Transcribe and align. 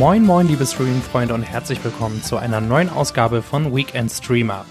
Moin 0.00 0.24
moin 0.24 0.48
liebe 0.48 0.64
Streaming-Freunde 0.64 1.34
und 1.34 1.42
herzlich 1.42 1.84
willkommen 1.84 2.22
zu 2.22 2.38
einer 2.38 2.62
neuen 2.62 2.88
Ausgabe 2.88 3.42
von 3.42 3.76
Weekend 3.76 4.10
Streamer. 4.10 4.64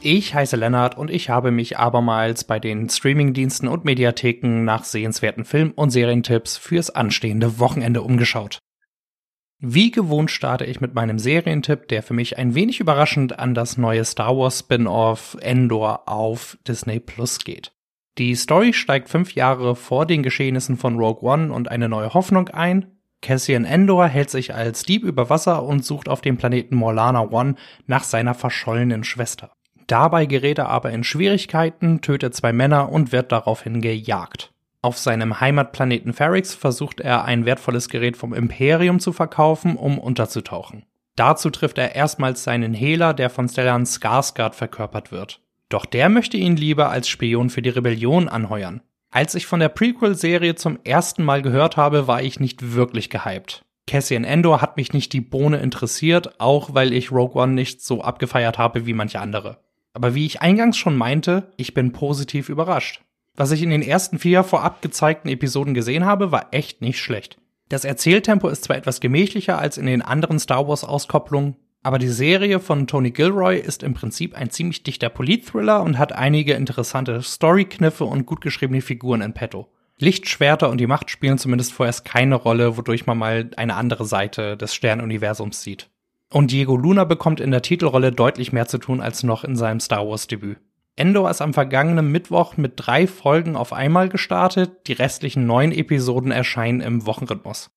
Ich 0.00 0.34
heiße 0.34 0.56
Lennart 0.56 0.98
und 0.98 1.08
ich 1.08 1.30
habe 1.30 1.52
mich 1.52 1.78
abermals 1.78 2.42
bei 2.42 2.58
den 2.58 2.88
Streamingdiensten 2.88 3.68
und 3.68 3.84
Mediatheken 3.84 4.64
nach 4.64 4.82
sehenswerten 4.82 5.44
Film- 5.44 5.70
und 5.76 5.90
Serientipps 5.90 6.56
fürs 6.56 6.90
anstehende 6.90 7.60
Wochenende 7.60 8.02
umgeschaut. 8.02 8.58
Wie 9.60 9.92
gewohnt 9.92 10.32
starte 10.32 10.64
ich 10.64 10.80
mit 10.80 10.94
meinem 10.94 11.20
Serientipp, 11.20 11.86
der 11.86 12.02
für 12.02 12.14
mich 12.14 12.36
ein 12.36 12.56
wenig 12.56 12.80
überraschend 12.80 13.38
an 13.38 13.54
das 13.54 13.78
neue 13.78 14.04
Star 14.04 14.36
Wars 14.36 14.58
Spin-off 14.58 15.36
Endor 15.40 16.08
auf 16.08 16.58
Disney 16.66 16.98
Plus 16.98 17.38
geht. 17.38 17.70
Die 18.18 18.34
Story 18.34 18.72
steigt 18.72 19.10
fünf 19.10 19.36
Jahre 19.36 19.76
vor 19.76 20.06
den 20.06 20.24
Geschehnissen 20.24 20.76
von 20.76 20.98
Rogue 20.98 21.22
One 21.22 21.52
und 21.52 21.68
eine 21.70 21.88
neue 21.88 22.14
Hoffnung 22.14 22.48
ein. 22.48 22.98
Cassian 23.22 23.64
Endor 23.64 24.08
hält 24.08 24.30
sich 24.30 24.54
als 24.54 24.82
Dieb 24.82 25.04
über 25.04 25.30
Wasser 25.30 25.62
und 25.62 25.84
sucht 25.84 26.08
auf 26.08 26.20
dem 26.20 26.36
Planeten 26.36 26.74
Morlana 26.76 27.30
One 27.30 27.54
nach 27.86 28.04
seiner 28.04 28.34
verschollenen 28.34 29.04
Schwester. 29.04 29.52
Dabei 29.86 30.26
gerät 30.26 30.58
er 30.58 30.68
aber 30.68 30.90
in 30.90 31.04
Schwierigkeiten, 31.04 32.00
tötet 32.00 32.34
zwei 32.34 32.52
Männer 32.52 32.90
und 32.90 33.12
wird 33.12 33.32
daraufhin 33.32 33.80
gejagt. 33.80 34.52
Auf 34.80 34.98
seinem 34.98 35.40
Heimatplaneten 35.40 36.12
Ferrix 36.12 36.54
versucht 36.54 37.00
er 37.00 37.24
ein 37.24 37.44
wertvolles 37.44 37.88
Gerät 37.88 38.16
vom 38.16 38.34
Imperium 38.34 38.98
zu 38.98 39.12
verkaufen, 39.12 39.76
um 39.76 39.98
unterzutauchen. 39.98 40.84
Dazu 41.14 41.50
trifft 41.50 41.78
er 41.78 41.94
erstmals 41.94 42.42
seinen 42.42 42.74
Hehler, 42.74 43.14
der 43.14 43.30
von 43.30 43.48
Stellan 43.48 43.84
Skarsgård 43.84 44.54
verkörpert 44.54 45.12
wird. 45.12 45.40
Doch 45.68 45.86
der 45.86 46.08
möchte 46.08 46.36
ihn 46.36 46.56
lieber 46.56 46.90
als 46.90 47.08
Spion 47.08 47.50
für 47.50 47.62
die 47.62 47.70
Rebellion 47.70 48.28
anheuern. 48.28 48.82
Als 49.14 49.34
ich 49.34 49.44
von 49.46 49.60
der 49.60 49.68
Prequel-Serie 49.68 50.54
zum 50.54 50.78
ersten 50.84 51.22
Mal 51.22 51.42
gehört 51.42 51.76
habe, 51.76 52.08
war 52.08 52.22
ich 52.22 52.40
nicht 52.40 52.72
wirklich 52.72 53.10
gehypt. 53.10 53.62
Cassian 53.86 54.24
Endor 54.24 54.62
hat 54.62 54.78
mich 54.78 54.94
nicht 54.94 55.12
die 55.12 55.20
Bohne 55.20 55.58
interessiert, 55.58 56.40
auch 56.40 56.72
weil 56.72 56.94
ich 56.94 57.12
Rogue 57.12 57.40
One 57.40 57.52
nicht 57.52 57.82
so 57.82 58.00
abgefeiert 58.00 58.56
habe 58.56 58.86
wie 58.86 58.94
manche 58.94 59.20
andere. 59.20 59.58
Aber 59.92 60.14
wie 60.14 60.24
ich 60.24 60.40
eingangs 60.40 60.78
schon 60.78 60.96
meinte, 60.96 61.52
ich 61.58 61.74
bin 61.74 61.92
positiv 61.92 62.48
überrascht. 62.48 63.02
Was 63.36 63.50
ich 63.50 63.60
in 63.60 63.68
den 63.68 63.82
ersten 63.82 64.18
vier 64.18 64.44
vorab 64.44 64.80
gezeigten 64.80 65.28
Episoden 65.28 65.74
gesehen 65.74 66.06
habe, 66.06 66.32
war 66.32 66.46
echt 66.50 66.80
nicht 66.80 66.98
schlecht. 66.98 67.36
Das 67.68 67.84
Erzähltempo 67.84 68.48
ist 68.48 68.64
zwar 68.64 68.76
etwas 68.76 69.00
gemächlicher 69.00 69.58
als 69.58 69.76
in 69.76 69.84
den 69.84 70.00
anderen 70.00 70.38
Star 70.38 70.66
Wars 70.68 70.84
Auskopplungen, 70.84 71.56
aber 71.82 71.98
die 71.98 72.08
Serie 72.08 72.60
von 72.60 72.86
Tony 72.86 73.10
Gilroy 73.10 73.58
ist 73.58 73.82
im 73.82 73.94
Prinzip 73.94 74.34
ein 74.34 74.50
ziemlich 74.50 74.82
dichter 74.82 75.08
Polit-Thriller 75.08 75.82
und 75.82 75.98
hat 75.98 76.12
einige 76.12 76.54
interessante 76.54 77.22
Story-Kniffe 77.22 78.04
und 78.04 78.26
gut 78.26 78.40
geschriebene 78.40 78.80
Figuren 78.80 79.20
in 79.20 79.32
petto. 79.32 79.68
Lichtschwerter 79.98 80.70
und 80.70 80.78
die 80.78 80.86
Macht 80.86 81.10
spielen 81.10 81.38
zumindest 81.38 81.72
vorerst 81.72 82.04
keine 82.04 82.34
Rolle, 82.36 82.76
wodurch 82.76 83.06
man 83.06 83.18
mal 83.18 83.50
eine 83.56 83.74
andere 83.74 84.04
Seite 84.04 84.56
des 84.56 84.74
Sternuniversums 84.74 85.62
sieht. 85.62 85.90
Und 86.30 86.50
Diego 86.50 86.76
Luna 86.76 87.04
bekommt 87.04 87.40
in 87.40 87.50
der 87.50 87.62
Titelrolle 87.62 88.10
deutlich 88.10 88.52
mehr 88.52 88.66
zu 88.66 88.78
tun 88.78 89.00
als 89.00 89.22
noch 89.22 89.44
in 89.44 89.54
seinem 89.54 89.80
Star 89.80 90.06
Wars 90.06 90.26
Debüt. 90.26 90.58
Endor 90.96 91.30
ist 91.30 91.40
am 91.40 91.54
vergangenen 91.54 92.10
Mittwoch 92.10 92.56
mit 92.56 92.74
drei 92.76 93.06
Folgen 93.06 93.56
auf 93.56 93.72
einmal 93.72 94.08
gestartet. 94.08 94.86
Die 94.86 94.92
restlichen 94.92 95.46
neun 95.46 95.72
Episoden 95.72 96.30
erscheinen 96.30 96.80
im 96.80 97.06
Wochenrhythmus. 97.06 97.70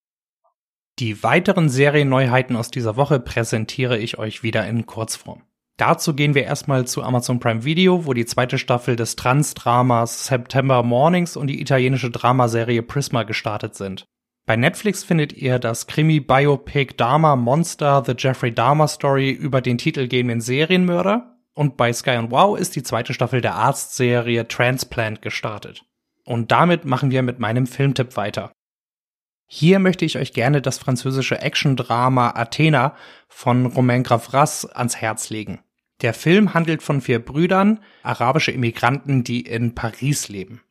Die 0.98 1.24
weiteren 1.24 1.68
Serienneuheiten 1.68 2.56
aus 2.56 2.72
dieser 2.72 2.96
Woche 2.96 3.20
präsentiere 3.20 3.98
ich 3.98 4.18
euch 4.18 4.44
wieder 4.44 4.66
in 4.66 4.86
Kurzform. 4.86 5.44
Dazu 5.76 6.14
gehen 6.14 6.36
wir 6.36 6.44
erstmal 6.44 6.88
zu 6.88 7.04
Amazon 7.04 7.42
Prime 7.42 7.66
Video, 7.66 8.06
wo 8.06 8.14
die 8.14 8.26
zweite 8.26 8.58
Staffel 8.58 8.96
des 8.96 9.18
Trans-Dramas 9.18 10.28
September 10.28 10.84
Mornings 10.84 11.36
und 11.36 11.48
die 11.48 11.60
italienische 11.60 12.12
Dramaserie 12.12 12.82
Prisma 12.82 13.24
gestartet 13.24 13.76
sind. 13.76 14.06
Bei 14.46 14.56
Netflix 14.56 15.04
findet 15.04 15.34
ihr 15.34 15.60
das 15.60 15.88
Krimi-Biopic 15.88 16.96
Dharma 16.96 17.36
Monster, 17.36 18.02
The 18.06 18.14
Jeffrey 18.18 18.54
Dahmer 18.54 18.88
Story 18.88 19.32
über 19.32 19.60
den 19.60 19.78
titelgebenden 19.78 20.40
Serienmörder 20.40 21.36
und 21.54 21.76
bei 21.76 21.92
Sky 21.92 22.18
und 22.18 22.32
Wow 22.32 22.58
ist 22.58 22.76
die 22.78 22.84
zweite 22.84 23.14
Staffel 23.14 23.42
der 23.42 23.56
Arztserie 23.56 24.48
Transplant 24.48 25.22
gestartet. 25.22 25.84
Und 26.24 26.54
damit 26.54 26.86
machen 26.86 27.12
wir 27.12 27.22
mit 27.22 27.40
meinem 27.40 27.68
Filmtipp 27.68 28.16
weiter. 28.16 28.54
Hier 29.48 29.80
möchte 29.80 30.06
ich 30.06 30.18
euch 30.18 30.34
gerne 30.34 30.62
das 30.62 30.78
französische 30.78 31.40
Action-Drama 31.40 32.32
Athena 32.36 32.96
von 33.28 33.68
Romain 33.68 34.04
Gavras 34.04 34.66
ans 34.66 34.98
Herz 34.98 35.30
legen. 35.30 35.60
Der 36.02 36.14
Film 36.14 36.54
handelt 36.54 36.84
von 36.84 37.00
vier 37.00 37.24
Brüdern, 37.24 37.80
arabische 38.04 38.52
Immigranten, 38.52 39.24
die 39.24 39.42
in 39.42 39.76
Paris 39.76 40.28
leben. 40.28 40.62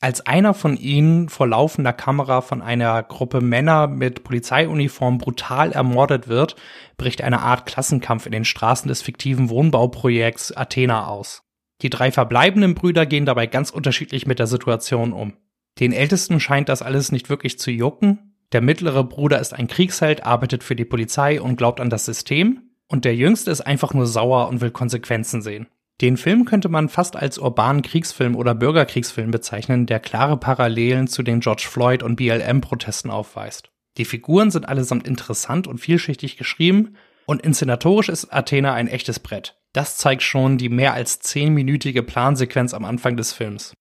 Als 0.00 0.24
einer 0.26 0.54
von 0.54 0.76
ihnen 0.76 1.28
vor 1.28 1.48
laufender 1.48 1.92
Kamera 1.92 2.40
von 2.40 2.62
einer 2.62 3.02
Gruppe 3.02 3.40
Männer 3.40 3.88
mit 3.88 4.22
Polizeiuniform 4.22 5.18
brutal 5.18 5.72
ermordet 5.72 6.28
wird, 6.28 6.54
bricht 6.96 7.22
eine 7.22 7.40
Art 7.40 7.66
Klassenkampf 7.66 8.26
in 8.26 8.32
den 8.32 8.44
Straßen 8.44 8.88
des 8.88 9.02
fiktiven 9.02 9.48
Wohnbauprojekts 9.48 10.56
Athena 10.56 11.08
aus. 11.08 11.42
Die 11.82 11.90
drei 11.90 12.12
verbleibenden 12.12 12.74
Brüder 12.74 13.06
gehen 13.06 13.26
dabei 13.26 13.46
ganz 13.46 13.70
unterschiedlich 13.70 14.26
mit 14.26 14.38
der 14.38 14.46
Situation 14.46 15.12
um. 15.12 15.32
Den 15.80 15.92
Ältesten 15.92 16.40
scheint 16.40 16.68
das 16.68 16.82
alles 16.82 17.12
nicht 17.12 17.30
wirklich 17.30 17.58
zu 17.58 17.70
jucken. 17.70 18.34
Der 18.52 18.60
mittlere 18.60 19.04
Bruder 19.04 19.38
ist 19.40 19.54
ein 19.54 19.68
Kriegsheld, 19.68 20.24
arbeitet 20.24 20.64
für 20.64 20.74
die 20.74 20.84
Polizei 20.84 21.40
und 21.40 21.56
glaubt 21.56 21.80
an 21.80 21.90
das 21.90 22.04
System. 22.04 22.62
Und 22.88 23.04
der 23.04 23.14
Jüngste 23.14 23.50
ist 23.50 23.60
einfach 23.60 23.94
nur 23.94 24.06
sauer 24.06 24.48
und 24.48 24.60
will 24.60 24.70
Konsequenzen 24.70 25.42
sehen. 25.42 25.68
Den 26.00 26.16
Film 26.16 26.44
könnte 26.44 26.68
man 26.68 26.88
fast 26.88 27.16
als 27.16 27.38
urbanen 27.38 27.82
Kriegsfilm 27.82 28.36
oder 28.36 28.54
Bürgerkriegsfilm 28.54 29.30
bezeichnen, 29.30 29.86
der 29.86 30.00
klare 30.00 30.36
Parallelen 30.36 31.08
zu 31.08 31.22
den 31.22 31.40
George 31.40 31.66
Floyd 31.68 32.02
und 32.02 32.16
BLM-Protesten 32.16 33.10
aufweist. 33.10 33.70
Die 33.96 34.04
Figuren 34.04 34.50
sind 34.50 34.68
allesamt 34.68 35.08
interessant 35.08 35.66
und 35.66 35.78
vielschichtig 35.78 36.36
geschrieben 36.36 36.94
und 37.26 37.42
inszenatorisch 37.42 38.08
ist 38.08 38.32
Athena 38.32 38.72
ein 38.74 38.86
echtes 38.86 39.18
Brett. 39.18 39.58
Das 39.72 39.98
zeigt 39.98 40.22
schon 40.22 40.56
die 40.56 40.68
mehr 40.68 40.94
als 40.94 41.18
zehnminütige 41.18 42.02
Plansequenz 42.02 42.74
am 42.74 42.84
Anfang 42.84 43.16
des 43.16 43.32
Films. 43.32 43.74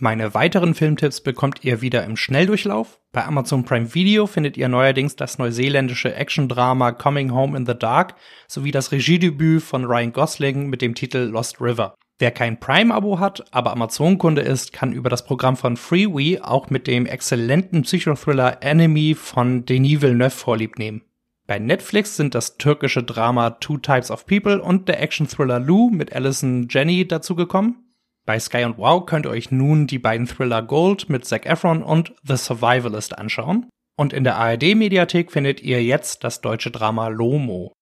Meine 0.00 0.34
weiteren 0.34 0.74
Filmtipps 0.74 1.20
bekommt 1.20 1.62
ihr 1.62 1.80
wieder 1.80 2.04
im 2.04 2.16
Schnelldurchlauf. 2.16 3.00
Bei 3.12 3.24
Amazon 3.24 3.64
Prime 3.64 3.94
Video 3.94 4.26
findet 4.26 4.56
ihr 4.56 4.68
neuerdings 4.68 5.14
das 5.14 5.38
neuseeländische 5.38 6.12
Action-Drama 6.12 6.92
Coming 6.92 7.32
Home 7.32 7.56
in 7.56 7.64
the 7.64 7.78
Dark 7.78 8.16
sowie 8.48 8.72
das 8.72 8.90
Regiedebüt 8.90 9.62
von 9.62 9.84
Ryan 9.84 10.12
Gosling 10.12 10.68
mit 10.68 10.82
dem 10.82 10.96
Titel 10.96 11.18
Lost 11.18 11.60
River. 11.60 11.94
Wer 12.18 12.32
kein 12.32 12.58
Prime-Abo 12.58 13.20
hat, 13.20 13.44
aber 13.52 13.70
Amazon-Kunde 13.70 14.40
ist, 14.40 14.72
kann 14.72 14.92
über 14.92 15.10
das 15.10 15.24
Programm 15.24 15.56
von 15.56 15.76
Freewee 15.76 16.40
auch 16.40 16.70
mit 16.70 16.88
dem 16.88 17.06
exzellenten 17.06 17.82
Psychothriller 17.82 18.62
Enemy 18.62 19.14
von 19.14 19.64
Denis 19.64 20.02
Villeneuve 20.02 20.30
vorlieb 20.30 20.76
nehmen. 20.76 21.02
Bei 21.46 21.60
Netflix 21.60 22.16
sind 22.16 22.34
das 22.34 22.56
türkische 22.56 23.04
Drama 23.04 23.50
Two 23.50 23.78
Types 23.78 24.10
of 24.10 24.26
People 24.26 24.60
und 24.60 24.88
der 24.88 25.00
Action-Thriller 25.00 25.60
Lou 25.60 25.90
mit 25.90 26.12
Alison 26.12 26.66
Jenny 26.68 27.06
dazugekommen. 27.06 27.83
Bei 28.26 28.40
Sky 28.40 28.64
und 28.64 28.78
Wow 28.78 29.04
könnt 29.04 29.26
ihr 29.26 29.30
euch 29.30 29.50
nun 29.50 29.86
die 29.86 29.98
beiden 29.98 30.26
Thriller 30.26 30.62
Gold 30.62 31.08
mit 31.10 31.26
Zac 31.26 31.44
Efron 31.44 31.82
und 31.82 32.14
The 32.26 32.36
Survivalist 32.36 33.18
anschauen. 33.18 33.68
Und 33.96 34.12
in 34.12 34.24
der 34.24 34.36
ARD-Mediathek 34.36 35.30
findet 35.30 35.60
ihr 35.60 35.84
jetzt 35.84 36.24
das 36.24 36.40
deutsche 36.40 36.70
Drama 36.70 37.08
Lomo. 37.08 37.72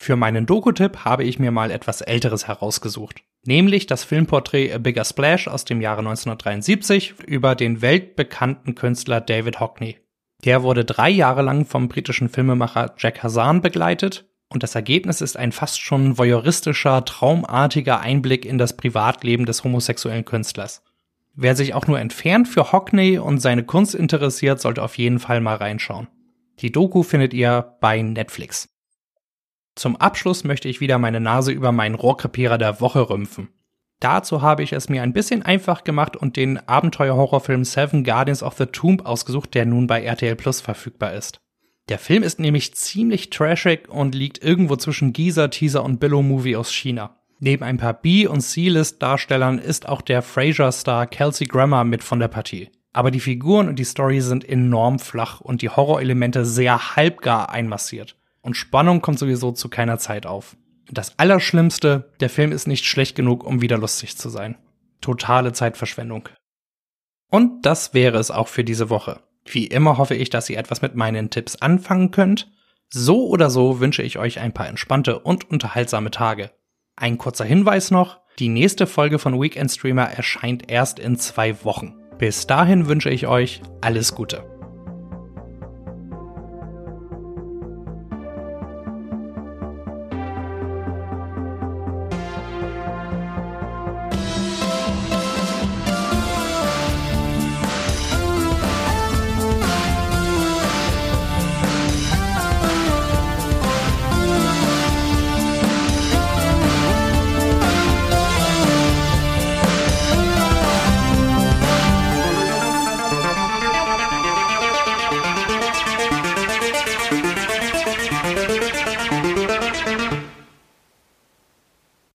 Für 0.00 0.16
meinen 0.16 0.46
Doku-Tipp 0.46 1.04
habe 1.04 1.24
ich 1.24 1.38
mir 1.38 1.50
mal 1.50 1.70
etwas 1.70 2.02
Älteres 2.02 2.46
herausgesucht. 2.46 3.24
Nämlich 3.44 3.86
das 3.86 4.04
Filmporträt 4.04 4.72
A 4.72 4.78
Bigger 4.78 5.04
Splash 5.04 5.48
aus 5.48 5.64
dem 5.64 5.80
Jahre 5.80 6.00
1973 6.00 7.14
über 7.26 7.54
den 7.54 7.82
weltbekannten 7.82 8.74
Künstler 8.74 9.20
David 9.20 9.58
Hockney. 9.60 9.98
Der 10.44 10.62
wurde 10.62 10.84
drei 10.84 11.10
Jahre 11.10 11.42
lang 11.42 11.64
vom 11.64 11.88
britischen 11.88 12.28
Filmemacher 12.28 12.94
Jack 12.96 13.22
Hazan 13.22 13.60
begleitet 13.60 14.27
und 14.48 14.62
das 14.62 14.74
Ergebnis 14.74 15.20
ist 15.20 15.36
ein 15.36 15.52
fast 15.52 15.80
schon 15.80 16.16
voyeuristischer, 16.16 17.04
traumartiger 17.04 18.00
Einblick 18.00 18.44
in 18.44 18.58
das 18.58 18.76
Privatleben 18.76 19.44
des 19.44 19.62
homosexuellen 19.62 20.24
Künstlers. 20.24 20.82
Wer 21.34 21.54
sich 21.54 21.74
auch 21.74 21.86
nur 21.86 22.00
entfernt 22.00 22.48
für 22.48 22.72
Hockney 22.72 23.18
und 23.18 23.40
seine 23.40 23.62
Kunst 23.62 23.94
interessiert, 23.94 24.60
sollte 24.60 24.82
auf 24.82 24.98
jeden 24.98 25.18
Fall 25.18 25.40
mal 25.40 25.56
reinschauen. 25.56 26.08
Die 26.60 26.72
Doku 26.72 27.02
findet 27.02 27.34
ihr 27.34 27.76
bei 27.80 28.02
Netflix. 28.02 28.68
Zum 29.76 29.96
Abschluss 29.96 30.42
möchte 30.42 30.68
ich 30.68 30.80
wieder 30.80 30.98
meine 30.98 31.20
Nase 31.20 31.52
über 31.52 31.70
meinen 31.70 31.94
Rohrkrepierer 31.94 32.58
der 32.58 32.80
Woche 32.80 33.08
rümpfen. 33.08 33.50
Dazu 34.00 34.42
habe 34.42 34.62
ich 34.62 34.72
es 34.72 34.88
mir 34.88 35.02
ein 35.02 35.12
bisschen 35.12 35.42
einfach 35.42 35.84
gemacht 35.84 36.16
und 36.16 36.36
den 36.36 36.58
Abenteuer-Horrorfilm 36.58 37.64
Seven 37.64 38.02
Guardians 38.02 38.42
of 38.42 38.54
the 38.54 38.66
Tomb 38.66 39.04
ausgesucht, 39.04 39.54
der 39.54 39.66
nun 39.66 39.86
bei 39.86 40.02
RTL 40.02 40.36
Plus 40.36 40.60
verfügbar 40.60 41.12
ist. 41.12 41.40
Der 41.88 41.98
Film 41.98 42.22
ist 42.22 42.38
nämlich 42.38 42.74
ziemlich 42.74 43.30
trashig 43.30 43.88
und 43.88 44.14
liegt 44.14 44.42
irgendwo 44.42 44.76
zwischen 44.76 45.12
Geezer, 45.12 45.48
Teaser 45.48 45.82
und 45.82 46.00
Billow-Movie 46.00 46.56
aus 46.56 46.70
China. 46.70 47.16
Neben 47.40 47.62
ein 47.62 47.78
paar 47.78 47.94
B- 47.94 48.26
und 48.26 48.40
C-List-Darstellern 48.40 49.58
ist 49.58 49.88
auch 49.88 50.02
der 50.02 50.22
Frasier-Star 50.22 51.06
Kelsey 51.06 51.46
Grammer 51.46 51.84
mit 51.84 52.02
von 52.02 52.18
der 52.18 52.28
Partie. 52.28 52.68
Aber 52.92 53.10
die 53.10 53.20
Figuren 53.20 53.68
und 53.68 53.78
die 53.78 53.84
Story 53.84 54.20
sind 54.20 54.46
enorm 54.46 54.98
flach 54.98 55.40
und 55.40 55.62
die 55.62 55.70
Horrorelemente 55.70 56.44
sehr 56.44 56.96
halbgar 56.96 57.50
einmassiert. 57.50 58.16
Und 58.42 58.56
Spannung 58.56 59.00
kommt 59.00 59.18
sowieso 59.18 59.52
zu 59.52 59.68
keiner 59.68 59.98
Zeit 59.98 60.26
auf. 60.26 60.56
Das 60.90 61.18
Allerschlimmste, 61.18 62.12
der 62.20 62.30
Film 62.30 62.50
ist 62.50 62.66
nicht 62.66 62.84
schlecht 62.86 63.14
genug, 63.14 63.44
um 63.44 63.60
wieder 63.60 63.78
lustig 63.78 64.16
zu 64.16 64.28
sein. 64.30 64.56
Totale 65.00 65.52
Zeitverschwendung. 65.52 66.28
Und 67.30 67.64
das 67.66 67.94
wäre 67.94 68.18
es 68.18 68.30
auch 68.30 68.48
für 68.48 68.64
diese 68.64 68.90
Woche. 68.90 69.20
Wie 69.50 69.66
immer 69.66 69.98
hoffe 69.98 70.14
ich, 70.14 70.30
dass 70.30 70.50
ihr 70.50 70.58
etwas 70.58 70.82
mit 70.82 70.94
meinen 70.94 71.30
Tipps 71.30 71.56
anfangen 71.56 72.10
könnt. 72.10 72.50
So 72.90 73.28
oder 73.28 73.50
so 73.50 73.80
wünsche 73.80 74.02
ich 74.02 74.18
euch 74.18 74.40
ein 74.40 74.52
paar 74.52 74.68
entspannte 74.68 75.18
und 75.18 75.50
unterhaltsame 75.50 76.10
Tage. 76.10 76.50
Ein 76.96 77.18
kurzer 77.18 77.44
Hinweis 77.44 77.90
noch, 77.90 78.20
die 78.38 78.48
nächste 78.48 78.86
Folge 78.86 79.18
von 79.18 79.40
Weekend 79.40 79.70
Streamer 79.70 80.10
erscheint 80.10 80.70
erst 80.70 80.98
in 80.98 81.16
zwei 81.18 81.64
Wochen. 81.64 81.96
Bis 82.18 82.46
dahin 82.46 82.88
wünsche 82.88 83.10
ich 83.10 83.26
euch 83.26 83.62
alles 83.80 84.14
Gute. 84.14 84.57